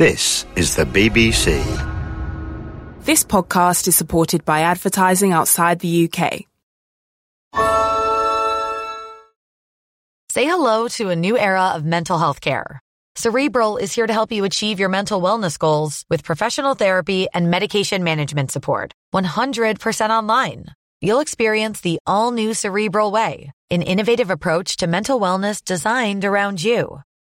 This 0.00 0.46
is 0.56 0.76
the 0.76 0.86
BBC. 0.86 1.60
This 3.04 3.22
podcast 3.22 3.86
is 3.86 3.96
supported 3.96 4.46
by 4.46 4.60
advertising 4.60 5.32
outside 5.34 5.80
the 5.80 6.08
UK. 6.08 6.46
Say 10.30 10.46
hello 10.46 10.88
to 10.96 11.10
a 11.10 11.16
new 11.16 11.36
era 11.36 11.74
of 11.74 11.84
mental 11.84 12.18
health 12.18 12.40
care. 12.40 12.80
Cerebral 13.14 13.76
is 13.76 13.94
here 13.94 14.06
to 14.06 14.12
help 14.14 14.32
you 14.32 14.46
achieve 14.46 14.80
your 14.80 14.88
mental 14.88 15.20
wellness 15.20 15.58
goals 15.58 16.06
with 16.08 16.24
professional 16.24 16.74
therapy 16.74 17.26
and 17.34 17.50
medication 17.50 18.02
management 18.02 18.50
support. 18.50 18.94
100% 19.12 20.08
online. 20.08 20.64
You'll 21.02 21.20
experience 21.20 21.82
the 21.82 21.98
all 22.06 22.32
new 22.32 22.54
Cerebral 22.54 23.10
Way, 23.10 23.52
an 23.68 23.82
innovative 23.82 24.30
approach 24.30 24.78
to 24.78 24.86
mental 24.86 25.20
wellness 25.20 25.62
designed 25.62 26.24
around 26.24 26.64
you. 26.64 27.02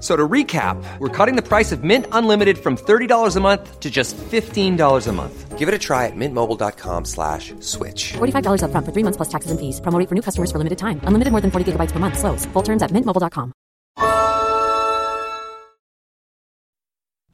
So 0.00 0.14
to 0.14 0.28
recap, 0.28 0.76
we're 1.00 1.08
cutting 1.08 1.34
the 1.34 1.42
price 1.42 1.72
of 1.72 1.82
Mint 1.82 2.06
Unlimited 2.12 2.56
from 2.58 2.76
$30 2.76 3.36
a 3.36 3.40
month 3.40 3.80
to 3.80 3.90
just 3.90 4.16
$15 4.16 5.08
a 5.08 5.12
month. 5.12 5.58
Give 5.58 5.66
it 5.66 5.74
a 5.74 5.78
try 5.78 6.06
at 6.06 6.14
mintmobile.com 6.14 7.04
slash 7.04 7.52
switch. 7.58 8.12
$45 8.12 8.62
upfront 8.62 8.84
for 8.86 8.92
three 8.92 9.02
months 9.02 9.16
plus 9.16 9.28
taxes 9.28 9.50
and 9.50 9.58
fees. 9.58 9.80
Promo 9.80 9.98
rate 9.98 10.08
for 10.08 10.14
new 10.14 10.22
customers 10.22 10.52
for 10.52 10.58
limited 10.58 10.78
time. 10.78 11.00
Unlimited 11.02 11.32
more 11.32 11.40
than 11.40 11.50
40 11.50 11.72
gigabytes 11.72 11.90
per 11.90 11.98
month. 11.98 12.16
Slows. 12.16 12.46
Full 12.52 12.62
terms 12.62 12.80
at 12.84 12.92
mintmobile.com. 12.92 13.52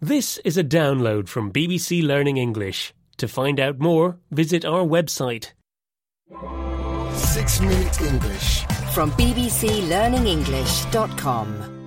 This 0.00 0.38
is 0.38 0.56
a 0.56 0.64
download 0.64 1.28
from 1.28 1.52
BBC 1.52 2.02
Learning 2.02 2.38
English. 2.38 2.94
To 3.18 3.28
find 3.28 3.60
out 3.60 3.78
more, 3.78 4.16
visit 4.30 4.64
our 4.64 4.84
website. 4.84 5.52
Six 7.14 7.60
Minute 7.60 8.00
English. 8.00 8.64
from 8.94 9.10
bbclearningenglish.com. 9.12 11.83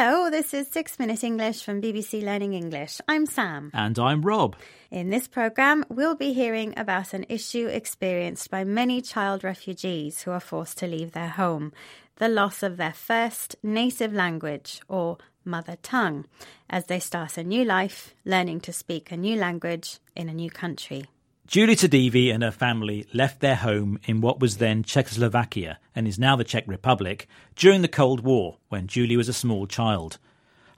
Hello, 0.00 0.30
this 0.30 0.54
is 0.54 0.68
Six 0.68 1.00
Minute 1.00 1.24
English 1.24 1.64
from 1.64 1.82
BBC 1.82 2.22
Learning 2.22 2.54
English. 2.54 3.00
I'm 3.08 3.26
Sam. 3.26 3.72
And 3.74 3.98
I'm 3.98 4.22
Rob. 4.22 4.54
In 4.92 5.10
this 5.10 5.26
programme, 5.26 5.84
we'll 5.88 6.14
be 6.14 6.32
hearing 6.32 6.72
about 6.76 7.14
an 7.14 7.26
issue 7.28 7.66
experienced 7.66 8.48
by 8.48 8.62
many 8.62 9.02
child 9.02 9.42
refugees 9.42 10.22
who 10.22 10.30
are 10.30 10.38
forced 10.38 10.78
to 10.78 10.86
leave 10.86 11.10
their 11.10 11.30
home 11.30 11.72
the 12.18 12.28
loss 12.28 12.62
of 12.62 12.76
their 12.76 12.92
first 12.92 13.56
native 13.64 14.12
language 14.12 14.80
or 14.86 15.18
mother 15.44 15.76
tongue 15.82 16.26
as 16.70 16.84
they 16.84 17.00
start 17.00 17.36
a 17.36 17.42
new 17.42 17.64
life, 17.64 18.14
learning 18.24 18.60
to 18.60 18.72
speak 18.72 19.10
a 19.10 19.16
new 19.16 19.34
language 19.34 19.98
in 20.14 20.28
a 20.28 20.32
new 20.32 20.48
country. 20.48 21.06
Julie 21.48 21.76
Sedivy 21.76 22.30
and 22.30 22.42
her 22.42 22.50
family 22.50 23.06
left 23.14 23.40
their 23.40 23.54
home 23.54 23.98
in 24.04 24.20
what 24.20 24.38
was 24.38 24.58
then 24.58 24.82
Czechoslovakia 24.82 25.78
and 25.96 26.06
is 26.06 26.18
now 26.18 26.36
the 26.36 26.44
Czech 26.44 26.64
Republic 26.66 27.26
during 27.56 27.80
the 27.80 27.88
Cold 27.88 28.20
War 28.20 28.58
when 28.68 28.86
Julie 28.86 29.16
was 29.16 29.30
a 29.30 29.32
small 29.32 29.66
child. 29.66 30.18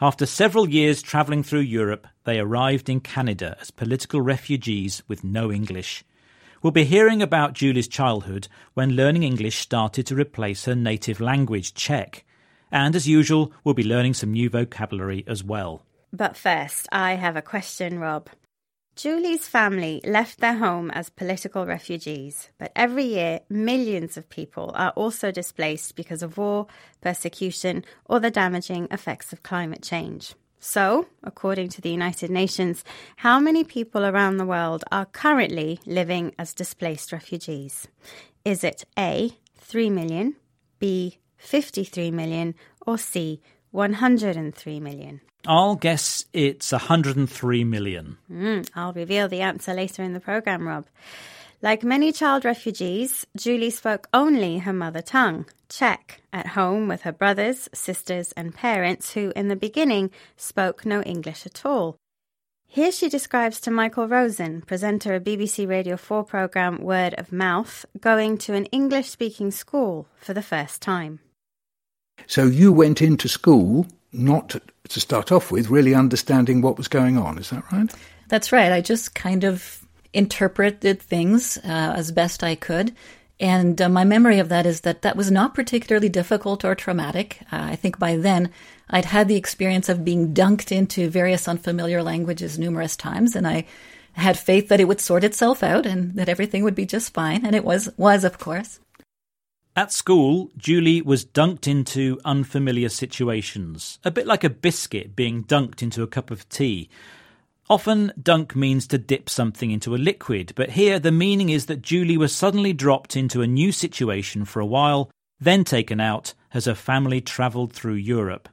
After 0.00 0.26
several 0.26 0.68
years 0.68 1.02
travelling 1.02 1.42
through 1.42 1.62
Europe, 1.62 2.06
they 2.22 2.38
arrived 2.38 2.88
in 2.88 3.00
Canada 3.00 3.56
as 3.60 3.72
political 3.72 4.20
refugees 4.20 5.02
with 5.08 5.24
no 5.24 5.50
English. 5.50 6.04
We'll 6.62 6.70
be 6.70 6.84
hearing 6.84 7.20
about 7.20 7.54
Julie's 7.54 7.88
childhood 7.88 8.46
when 8.74 8.94
learning 8.94 9.24
English 9.24 9.58
started 9.58 10.06
to 10.06 10.14
replace 10.14 10.66
her 10.66 10.76
native 10.76 11.20
language, 11.20 11.74
Czech. 11.74 12.24
And 12.70 12.94
as 12.94 13.08
usual, 13.08 13.52
we'll 13.64 13.74
be 13.74 13.82
learning 13.82 14.14
some 14.14 14.30
new 14.30 14.48
vocabulary 14.48 15.24
as 15.26 15.42
well. 15.42 15.82
But 16.12 16.36
first, 16.36 16.86
I 16.92 17.14
have 17.14 17.34
a 17.34 17.42
question, 17.42 17.98
Rob. 17.98 18.30
Julie's 19.02 19.48
family 19.48 20.02
left 20.04 20.40
their 20.40 20.58
home 20.58 20.90
as 20.90 21.08
political 21.08 21.64
refugees, 21.64 22.50
but 22.58 22.70
every 22.76 23.04
year 23.04 23.40
millions 23.48 24.18
of 24.18 24.28
people 24.28 24.72
are 24.74 24.90
also 24.90 25.30
displaced 25.30 25.96
because 25.96 26.22
of 26.22 26.36
war, 26.36 26.66
persecution, 27.00 27.82
or 28.04 28.20
the 28.20 28.30
damaging 28.30 28.88
effects 28.90 29.32
of 29.32 29.42
climate 29.42 29.82
change. 29.82 30.34
So, 30.58 31.06
according 31.24 31.70
to 31.70 31.80
the 31.80 31.88
United 31.88 32.30
Nations, 32.30 32.84
how 33.16 33.40
many 33.40 33.64
people 33.64 34.04
around 34.04 34.36
the 34.36 34.44
world 34.44 34.84
are 34.92 35.06
currently 35.06 35.80
living 35.86 36.34
as 36.38 36.52
displaced 36.52 37.10
refugees? 37.10 37.88
Is 38.44 38.62
it 38.62 38.84
A, 38.98 39.32
3 39.56 39.88
million, 39.88 40.36
B, 40.78 41.20
53 41.38 42.10
million, 42.10 42.54
or 42.86 42.98
C, 42.98 43.40
103 43.70 44.80
million? 44.80 45.20
I'll 45.46 45.76
guess 45.76 46.26
it's 46.32 46.72
103 46.72 47.64
million. 47.64 48.18
Mm, 48.30 48.68
I'll 48.74 48.92
reveal 48.92 49.28
the 49.28 49.40
answer 49.40 49.72
later 49.72 50.02
in 50.02 50.12
the 50.12 50.20
programme, 50.20 50.66
Rob. 50.66 50.86
Like 51.62 51.84
many 51.84 52.10
child 52.10 52.44
refugees, 52.44 53.26
Julie 53.36 53.70
spoke 53.70 54.08
only 54.14 54.58
her 54.58 54.72
mother 54.72 55.02
tongue, 55.02 55.46
Czech, 55.68 56.22
at 56.32 56.48
home 56.48 56.88
with 56.88 57.02
her 57.02 57.12
brothers, 57.12 57.68
sisters, 57.74 58.32
and 58.32 58.54
parents 58.54 59.12
who, 59.12 59.30
in 59.36 59.48
the 59.48 59.56
beginning, 59.56 60.10
spoke 60.36 60.86
no 60.86 61.02
English 61.02 61.44
at 61.44 61.66
all. 61.66 61.96
Here 62.66 62.92
she 62.92 63.08
describes 63.08 63.60
to 63.60 63.70
Michael 63.70 64.08
Rosen, 64.08 64.62
presenter 64.62 65.14
of 65.14 65.24
BBC 65.24 65.68
Radio 65.68 65.96
4 65.96 66.24
programme 66.24 66.78
Word 66.78 67.14
of 67.18 67.32
Mouth, 67.32 67.84
going 68.00 68.38
to 68.38 68.54
an 68.54 68.66
English 68.66 69.10
speaking 69.10 69.50
school 69.50 70.06
for 70.18 70.32
the 70.32 70.42
first 70.42 70.80
time. 70.80 71.20
So 72.26 72.44
you 72.44 72.72
went 72.72 73.02
into 73.02 73.28
school 73.28 73.86
not 74.12 74.56
to 74.88 75.00
start 75.00 75.30
off 75.30 75.50
with 75.50 75.70
really 75.70 75.94
understanding 75.94 76.62
what 76.62 76.76
was 76.76 76.88
going 76.88 77.16
on. 77.16 77.38
Is 77.38 77.50
that 77.50 77.64
right? 77.72 77.90
That's 78.28 78.52
right. 78.52 78.72
I 78.72 78.80
just 78.80 79.14
kind 79.14 79.44
of 79.44 79.84
interpreted 80.12 81.00
things 81.00 81.58
uh, 81.58 81.94
as 81.96 82.12
best 82.12 82.42
I 82.42 82.54
could. 82.54 82.94
And 83.38 83.80
uh, 83.80 83.88
my 83.88 84.04
memory 84.04 84.38
of 84.38 84.50
that 84.50 84.66
is 84.66 84.82
that 84.82 85.02
that 85.02 85.16
was 85.16 85.30
not 85.30 85.54
particularly 85.54 86.08
difficult 86.08 86.64
or 86.64 86.74
traumatic. 86.74 87.38
Uh, 87.50 87.68
I 87.72 87.76
think 87.76 87.98
by 87.98 88.16
then 88.16 88.50
I'd 88.90 89.06
had 89.06 89.28
the 89.28 89.36
experience 89.36 89.88
of 89.88 90.04
being 90.04 90.34
dunked 90.34 90.70
into 90.70 91.08
various 91.08 91.48
unfamiliar 91.48 92.02
languages 92.02 92.58
numerous 92.58 92.96
times, 92.96 93.34
and 93.34 93.46
I 93.46 93.64
had 94.12 94.38
faith 94.38 94.68
that 94.68 94.80
it 94.80 94.88
would 94.88 95.00
sort 95.00 95.24
itself 95.24 95.62
out 95.62 95.86
and 95.86 96.14
that 96.16 96.28
everything 96.28 96.64
would 96.64 96.74
be 96.74 96.84
just 96.84 97.14
fine. 97.14 97.46
And 97.46 97.54
it 97.54 97.64
was, 97.64 97.88
was 97.96 98.24
of 98.24 98.38
course. 98.38 98.80
At 99.80 99.94
school, 99.94 100.50
Julie 100.58 101.00
was 101.00 101.24
dunked 101.24 101.66
into 101.66 102.20
unfamiliar 102.22 102.90
situations, 102.90 103.98
a 104.04 104.10
bit 104.10 104.26
like 104.26 104.44
a 104.44 104.50
biscuit 104.50 105.16
being 105.16 105.42
dunked 105.42 105.82
into 105.82 106.02
a 106.02 106.06
cup 106.06 106.30
of 106.30 106.46
tea. 106.50 106.90
Often, 107.70 108.12
dunk 108.22 108.54
means 108.54 108.86
to 108.88 108.98
dip 108.98 109.30
something 109.30 109.70
into 109.70 109.94
a 109.94 109.96
liquid, 109.96 110.52
but 110.54 110.72
here 110.72 110.98
the 110.98 111.10
meaning 111.10 111.48
is 111.48 111.64
that 111.64 111.80
Julie 111.80 112.18
was 112.18 112.34
suddenly 112.34 112.74
dropped 112.74 113.16
into 113.16 113.40
a 113.40 113.46
new 113.46 113.72
situation 113.72 114.44
for 114.44 114.60
a 114.60 114.66
while, 114.66 115.10
then 115.40 115.64
taken 115.64 115.98
out 115.98 116.34
as 116.52 116.66
her 116.66 116.74
family 116.74 117.22
travelled 117.22 117.72
through 117.72 117.94
Europe. 117.94 118.50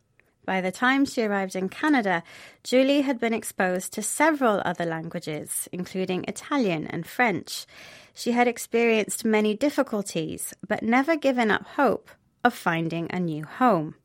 By 0.48 0.62
the 0.62 0.72
time 0.72 1.04
she 1.04 1.24
arrived 1.24 1.58
in 1.58 1.68
Canada, 1.68 2.24
Julie 2.64 3.02
had 3.02 3.20
been 3.20 3.34
exposed 3.34 3.92
to 3.92 4.02
several 4.02 4.62
other 4.64 4.86
languages, 4.86 5.68
including 5.74 6.24
Italian 6.26 6.88
and 6.88 7.06
French. 7.06 7.66
She 8.14 8.32
had 8.32 8.48
experienced 8.48 9.26
many 9.26 9.56
difficulties, 9.56 10.54
but 10.66 10.84
never 10.84 11.18
given 11.18 11.52
up 11.52 11.68
hope 11.76 12.10
of 12.46 12.54
finding 12.54 13.08
a 13.10 13.20
new 13.20 13.44
home. 13.44 13.96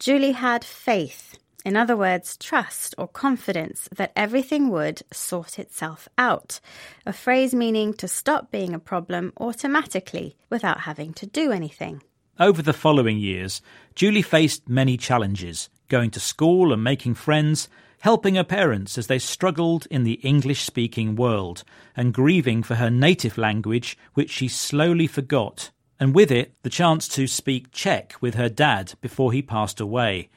Julie 0.00 0.32
had 0.32 0.64
faith, 0.64 1.38
in 1.64 1.76
other 1.76 1.96
words, 1.96 2.36
trust 2.36 2.96
or 2.98 3.06
confidence 3.06 3.88
that 3.94 4.10
everything 4.16 4.70
would 4.70 5.02
sort 5.12 5.56
itself 5.56 6.08
out, 6.18 6.58
a 7.06 7.12
phrase 7.12 7.54
meaning 7.54 7.94
to 7.94 8.08
stop 8.08 8.50
being 8.50 8.74
a 8.74 8.80
problem 8.80 9.32
automatically 9.38 10.36
without 10.50 10.80
having 10.80 11.14
to 11.14 11.26
do 11.26 11.52
anything. 11.52 12.02
Over 12.40 12.60
the 12.60 12.72
following 12.72 13.18
years, 13.18 13.62
Julie 13.94 14.20
faced 14.20 14.68
many 14.68 14.96
challenges 14.96 15.70
going 15.88 16.10
to 16.10 16.20
school 16.20 16.72
and 16.72 16.82
making 16.82 17.14
friends, 17.14 17.68
helping 18.00 18.34
her 18.34 18.44
parents 18.44 18.98
as 18.98 19.06
they 19.06 19.18
struggled 19.18 19.86
in 19.90 20.04
the 20.04 20.20
English 20.22 20.62
speaking 20.62 21.16
world 21.16 21.64
and 21.96 22.14
grieving 22.14 22.62
for 22.62 22.76
her 22.76 22.90
native 22.90 23.38
language, 23.38 23.96
which 24.14 24.30
she 24.30 24.48
slowly 24.48 25.06
forgot, 25.06 25.70
and 25.98 26.14
with 26.14 26.30
it, 26.30 26.52
the 26.62 26.70
chance 26.70 27.08
to 27.08 27.26
speak 27.26 27.70
Czech 27.72 28.14
with 28.20 28.34
her 28.34 28.48
dad 28.48 28.94
before 29.00 29.32
he 29.32 29.42
passed 29.42 29.80
away. 29.80 30.28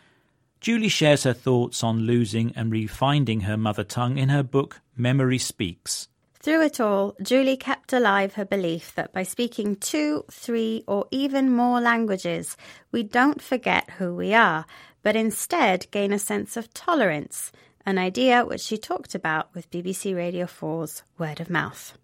Julie 0.62 0.90
shares 0.90 1.24
her 1.24 1.34
thoughts 1.34 1.84
on 1.84 2.02
losing 2.02 2.54
and 2.56 2.72
refinding 2.72 3.44
her 3.44 3.58
mother 3.58 3.84
tongue 3.84 4.18
in 4.18 4.30
her 4.30 4.44
book 4.44 4.82
Memory 4.96 5.38
Speaks. 5.38 6.10
Through 6.42 6.64
it 6.64 6.80
all, 6.80 7.16
Julie 7.22 7.58
kept 7.58 7.92
alive 7.92 8.36
her 8.36 8.46
belief 8.46 8.96
that 8.96 9.12
by 9.12 9.24
speaking 9.24 9.76
two, 9.76 10.24
three, 10.32 10.86
or 10.88 11.06
even 11.12 11.52
more 11.52 11.82
languages, 11.82 12.56
we 12.94 13.04
don't 13.04 13.42
forget 13.42 13.90
who 13.92 14.16
we 14.16 14.34
are, 14.34 14.66
but 15.04 15.16
instead 15.16 15.90
gain 15.92 16.12
a 16.14 16.20
sense 16.20 16.58
of 16.58 16.74
tolerance, 16.74 17.52
an 17.86 17.98
idea 17.98 18.46
which 18.46 18.62
she 18.62 18.78
talked 18.78 19.16
about 19.16 19.54
with 19.54 19.72
BBC 19.72 20.16
Radio 20.16 20.46
4's 20.46 21.04
Word 21.18 21.40
of 21.40 21.50
Mouth. 21.50 21.98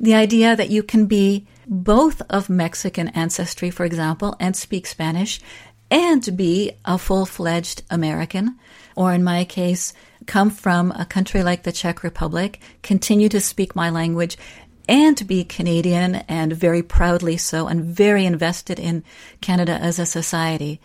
The 0.00 0.14
idea 0.14 0.56
that 0.56 0.70
you 0.70 0.82
can 0.82 1.06
be 1.06 1.46
both 1.66 2.20
of 2.28 2.50
Mexican 2.50 3.08
ancestry, 3.08 3.70
for 3.70 3.84
example, 3.84 4.36
and 4.40 4.56
speak 4.56 4.86
Spanish, 4.86 5.40
and 5.90 6.36
be 6.36 6.72
a 6.84 6.98
full 6.98 7.26
fledged 7.26 7.82
American, 7.90 8.58
or 8.96 9.12
in 9.12 9.22
my 9.22 9.44
case, 9.44 9.92
come 10.26 10.50
from 10.50 10.90
a 10.92 11.04
country 11.04 11.42
like 11.42 11.62
the 11.62 11.72
Czech 11.72 12.02
Republic, 12.02 12.60
continue 12.82 13.28
to 13.28 13.40
speak 13.40 13.76
my 13.76 13.90
language, 13.90 14.36
and 14.88 15.26
be 15.26 15.44
Canadian 15.44 16.16
and 16.28 16.52
very 16.52 16.82
proudly 16.82 17.36
so, 17.36 17.68
and 17.68 17.84
very 17.84 18.26
invested 18.26 18.78
in 18.78 19.04
Canada 19.40 19.72
as 19.72 19.98
a 19.98 20.06
society. 20.06 20.80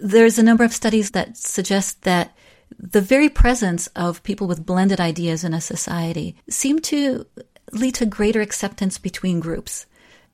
There's 0.00 0.38
a 0.38 0.42
number 0.42 0.64
of 0.64 0.72
studies 0.72 1.10
that 1.10 1.36
suggest 1.36 2.02
that 2.02 2.34
the 2.78 3.00
very 3.00 3.28
presence 3.28 3.86
of 3.88 4.22
people 4.22 4.46
with 4.46 4.64
blended 4.64 5.00
ideas 5.00 5.44
in 5.44 5.52
a 5.52 5.60
society 5.60 6.36
seem 6.48 6.78
to 6.80 7.26
lead 7.72 7.94
to 7.96 8.06
greater 8.06 8.40
acceptance 8.40 8.98
between 8.98 9.40
groups. 9.40 9.86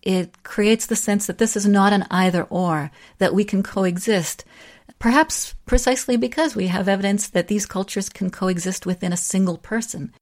It 0.02 0.42
creates 0.44 0.86
the 0.86 0.96
sense 0.96 1.26
that 1.26 1.38
this 1.38 1.56
is 1.56 1.66
not 1.66 1.92
an 1.92 2.06
either 2.10 2.44
or, 2.44 2.92
that 3.18 3.34
we 3.34 3.44
can 3.44 3.62
coexist. 3.62 4.44
Perhaps 4.98 5.54
precisely 5.66 6.16
because 6.16 6.54
we 6.54 6.68
have 6.68 6.88
evidence 6.88 7.28
that 7.28 7.48
these 7.48 7.66
cultures 7.66 8.08
can 8.08 8.30
coexist 8.30 8.86
within 8.86 9.12
a 9.12 9.16
single 9.16 9.58
person. 9.58 10.12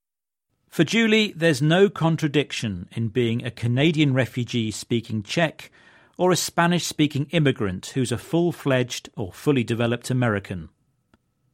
For 0.70 0.84
Julie, 0.84 1.32
there's 1.36 1.62
no 1.62 1.88
contradiction 1.88 2.88
in 2.92 3.08
being 3.08 3.44
a 3.44 3.50
Canadian 3.50 4.14
refugee 4.14 4.70
speaking 4.70 5.22
Czech 5.22 5.70
or 6.16 6.30
a 6.30 6.36
Spanish 6.36 6.86
speaking 6.86 7.26
immigrant 7.30 7.86
who's 7.94 8.12
a 8.12 8.18
full 8.18 8.52
fledged 8.52 9.08
or 9.16 9.32
fully 9.32 9.64
developed 9.64 10.10
American. 10.10 10.68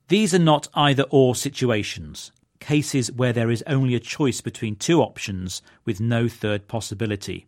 These 0.09 0.35
are 0.35 0.39
not 0.39 0.69
either 0.75 1.05
or 1.11 1.35
situations, 1.35 2.33
cases 2.59 3.13
where 3.13 3.33
there 3.33 3.51
is 3.51 3.65
only 3.67 3.95
a 3.95 4.01
choice 4.01 4.41
between 4.41 4.77
two 4.77 5.01
options 5.01 5.63
with 5.85 6.01
no 6.01 6.29
third 6.29 6.69
possibility. 6.69 7.47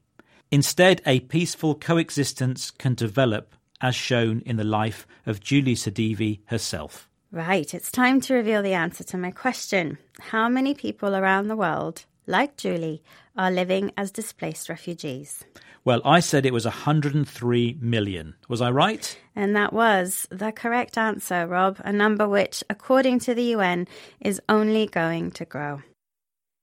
Instead, 0.51 1.01
a 1.07 1.21
peaceful 1.21 1.75
coexistence 1.75 2.71
can 2.71 2.95
develop 2.95 3.55
as 3.81 3.95
shown 3.95 4.43
in 4.47 4.57
the 4.57 4.65
life 4.65 5.07
of 5.27 5.41
Julie 5.41 5.75
Sedivy 5.75 6.41
herself. 6.47 7.09
Right, 7.33 7.73
it's 7.73 7.91
time 7.91 8.21
to 8.23 8.35
reveal 8.35 8.63
the 8.63 8.75
answer 8.75 9.03
to 9.05 9.17
my 9.17 9.31
question. 9.31 9.97
How 10.21 10.49
many 10.49 10.75
people 10.75 11.17
around 11.17 11.49
the 11.49 11.57
world, 11.57 12.05
like 12.27 12.57
Julie, 12.57 13.03
are 13.37 13.51
living 13.51 13.93
as 13.97 14.11
displaced 14.11 14.69
refugees? 14.69 15.45
Well, 15.85 16.01
I 16.05 16.21
said 16.21 16.47
it 16.47 16.53
was 16.53 16.65
103 16.65 17.79
million. 17.81 18.35
Was 18.49 18.61
I 18.61 18.71
right? 18.71 19.19
And 19.35 19.57
that 19.57 19.73
was 19.73 20.29
the 20.31 20.53
correct 20.53 20.97
answer, 20.97 21.47
Rob, 21.47 21.81
a 21.85 21.93
number 21.93 22.29
which, 22.29 22.63
according 22.71 23.19
to 23.21 23.35
the 23.35 23.55
UN, 23.57 23.89
is 24.21 24.41
only 24.49 24.87
going 24.87 25.33
to 25.33 25.45
grow. 25.45 25.83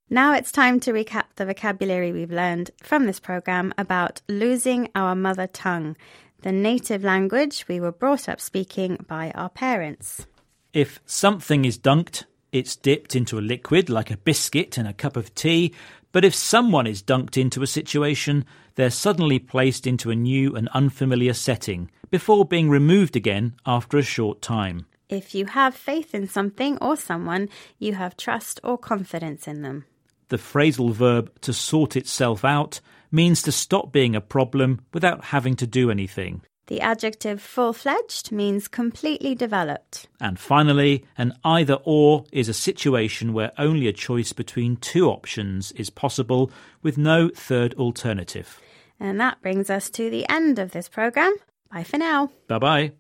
Now 0.10 0.34
it's 0.34 0.52
time 0.52 0.80
to 0.82 0.94
recap 0.94 1.26
the 1.36 1.46
vocabulary 1.46 2.12
we've 2.12 2.32
learned 2.32 2.72
from 2.82 3.06
this 3.06 3.20
program 3.20 3.74
about 3.78 4.22
losing 4.28 4.90
our 4.96 5.16
mother 5.16 5.46
tongue, 5.48 5.98
the 6.42 6.52
native 6.52 7.04
language 7.04 7.66
we 7.68 7.80
were 7.80 7.92
brought 7.92 8.30
up 8.30 8.40
speaking 8.40 9.06
by 9.08 9.32
our 9.36 9.50
parents. 9.50 10.26
If 10.72 11.02
something 11.06 11.66
is 11.66 11.78
dunked, 11.78 12.24
it's 12.52 12.76
dipped 12.76 13.16
into 13.16 13.38
a 13.38 13.42
liquid 13.42 13.90
like 13.90 14.12
a 14.12 14.18
biscuit 14.18 14.78
in 14.78 14.86
a 14.86 14.94
cup 14.94 15.16
of 15.16 15.34
tea. 15.36 15.74
But 16.12 16.26
if 16.26 16.34
someone 16.34 16.88
is 16.88 17.04
dunked 17.04 17.38
into 17.38 17.62
a 17.62 17.68
situation, 17.68 18.46
they're 18.76 18.90
suddenly 18.90 19.40
placed 19.40 19.86
into 19.86 20.10
a 20.10 20.16
new 20.16 20.56
and 20.56 20.68
unfamiliar 20.70 21.34
setting 21.34 21.92
before 22.10 22.46
being 22.46 22.70
removed 22.70 23.16
again 23.16 23.54
after 23.66 23.98
a 23.98 24.04
short 24.04 24.42
time. 24.42 24.86
If 25.10 25.34
you 25.34 25.46
have 25.46 25.76
faith 25.76 26.14
in 26.14 26.28
something 26.28 26.78
or 26.80 26.96
someone, 26.96 27.50
you 27.78 27.94
have 27.94 28.18
trust 28.18 28.60
or 28.64 28.78
confidence 28.78 29.48
in 29.48 29.62
them. 29.62 29.86
The 30.30 30.38
phrasal 30.38 30.92
verb 30.92 31.32
to 31.42 31.54
sort 31.54 31.96
itself 31.96 32.46
out 32.46 32.80
means 33.12 33.42
to 33.42 33.52
stop 33.52 33.92
being 33.92 34.16
a 34.16 34.22
problem 34.22 34.82
without 34.94 35.26
having 35.26 35.56
to 35.58 35.68
do 35.68 35.90
anything. 35.90 36.42
The 36.70 36.82
adjective 36.82 37.42
full 37.42 37.74
fledged 37.74 38.32
means 38.32 38.68
completely 38.68 39.34
developed. 39.34 40.08
And 40.22 40.40
finally, 40.40 41.04
an 41.18 41.34
either 41.44 41.80
or 41.84 42.26
is 42.32 42.48
a 42.48 42.54
situation 42.54 43.34
where 43.34 43.52
only 43.58 43.88
a 43.88 43.92
choice 43.92 44.34
between 44.34 44.76
two 44.78 45.10
options 45.10 45.72
is 45.72 45.90
possible 45.90 46.52
with 46.84 46.96
no 46.96 47.30
third 47.30 47.74
alternative. 47.74 48.62
And 49.00 49.20
that 49.20 49.42
brings 49.42 49.72
us 49.72 49.90
to 49.92 50.12
the 50.12 50.30
end 50.30 50.60
of 50.60 50.70
this 50.70 50.88
program. 50.88 51.36
Bye 51.74 51.84
for 51.84 51.98
now. 51.98 52.30
Bye 52.48 52.60
bye. 52.60 52.92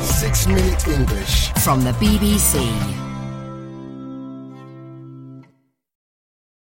Six 0.00 0.46
Minute 0.46 0.88
English 0.88 1.52
from 1.62 1.84
the 1.84 1.92
BBC. 1.92 2.95